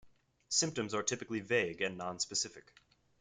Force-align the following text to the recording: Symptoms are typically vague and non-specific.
Symptoms 0.49 0.95
are 0.95 1.03
typically 1.03 1.41
vague 1.41 1.79
and 1.83 1.95
non-specific. 1.95 2.65